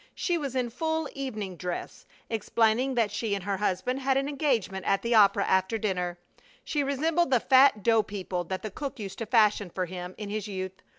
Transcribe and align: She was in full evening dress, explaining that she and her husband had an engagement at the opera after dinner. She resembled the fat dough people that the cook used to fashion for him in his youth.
She 0.15 0.35
was 0.35 0.55
in 0.55 0.71
full 0.71 1.07
evening 1.13 1.57
dress, 1.57 2.07
explaining 2.27 2.95
that 2.95 3.11
she 3.11 3.35
and 3.35 3.43
her 3.43 3.57
husband 3.57 3.99
had 3.99 4.17
an 4.17 4.27
engagement 4.27 4.83
at 4.87 5.03
the 5.03 5.13
opera 5.13 5.45
after 5.45 5.77
dinner. 5.77 6.17
She 6.63 6.81
resembled 6.81 7.29
the 7.29 7.39
fat 7.39 7.83
dough 7.83 8.01
people 8.01 8.43
that 8.45 8.63
the 8.63 8.71
cook 8.71 8.97
used 8.97 9.19
to 9.19 9.27
fashion 9.27 9.69
for 9.69 9.85
him 9.85 10.15
in 10.17 10.31
his 10.31 10.47
youth. 10.47 10.81